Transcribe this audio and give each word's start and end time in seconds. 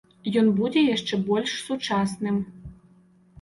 Ён 0.39 0.47
будзе 0.59 0.81
яшчэ 0.95 1.19
больш 1.27 1.51
сучасным. 1.67 2.41